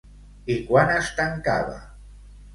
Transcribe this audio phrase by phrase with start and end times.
[0.53, 1.79] I quan es tancava?